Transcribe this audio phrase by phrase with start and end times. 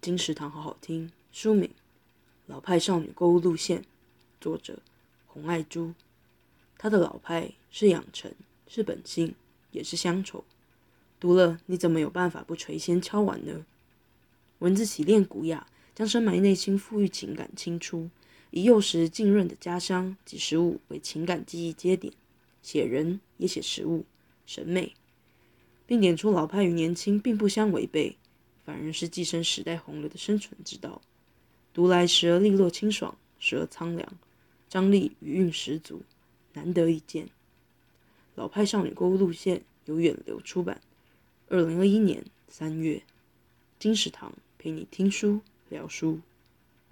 [0.00, 1.12] 金石堂好好听。
[1.30, 1.68] 书名
[2.46, 3.82] 《老派少女购物路线》，
[4.40, 4.78] 作者
[5.26, 5.92] 洪爱珠。
[6.78, 8.32] 她的老派是养成，
[8.66, 9.34] 是本性，
[9.72, 10.42] 也是乡愁。
[11.20, 13.66] 读了你怎么有办法不垂涎敲碗呢？
[14.60, 18.08] 文字洗练古雅，将深埋内心富裕情感清出，
[18.52, 22.14] 以幼时浸润的家乡及食物为情感记忆节点，
[22.62, 24.06] 写人也写食物、
[24.46, 24.94] 审美，
[25.86, 28.16] 并点出老派与年轻并不相违背，
[28.64, 31.00] 反而是寄生时代洪流的生存之道。
[31.72, 34.12] 读来时而利落清爽，时而苍凉，
[34.68, 36.02] 张力余韵十足，
[36.52, 37.28] 难得一见。
[38.34, 40.80] 老派少女购物路线由远流出版，
[41.48, 43.02] 二零二一年三月。
[43.78, 46.20] 金石堂陪你听书聊书。